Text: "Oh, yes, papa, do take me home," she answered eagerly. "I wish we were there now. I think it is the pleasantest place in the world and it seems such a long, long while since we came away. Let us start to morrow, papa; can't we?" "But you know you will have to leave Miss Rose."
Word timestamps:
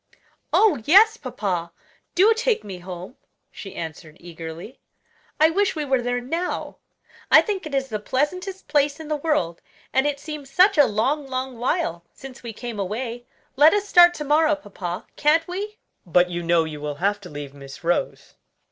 "Oh, 0.51 0.81
yes, 0.85 1.15
papa, 1.15 1.71
do 2.15 2.33
take 2.35 2.63
me 2.63 2.79
home," 2.79 3.17
she 3.51 3.75
answered 3.75 4.17
eagerly. 4.19 4.79
"I 5.39 5.51
wish 5.51 5.75
we 5.75 5.85
were 5.85 6.01
there 6.01 6.19
now. 6.19 6.77
I 7.29 7.43
think 7.43 7.67
it 7.67 7.75
is 7.75 7.87
the 7.89 7.99
pleasantest 7.99 8.67
place 8.67 8.99
in 8.99 9.09
the 9.09 9.15
world 9.15 9.61
and 9.93 10.07
it 10.07 10.19
seems 10.19 10.49
such 10.49 10.75
a 10.79 10.85
long, 10.87 11.27
long 11.27 11.59
while 11.59 12.03
since 12.15 12.41
we 12.41 12.51
came 12.51 12.79
away. 12.79 13.27
Let 13.55 13.75
us 13.75 13.87
start 13.87 14.15
to 14.15 14.23
morrow, 14.23 14.55
papa; 14.55 15.05
can't 15.17 15.47
we?" 15.47 15.77
"But 16.03 16.31
you 16.31 16.41
know 16.41 16.63
you 16.63 16.81
will 16.81 16.95
have 16.95 17.21
to 17.21 17.29
leave 17.29 17.53
Miss 17.53 17.83
Rose." 17.83 18.33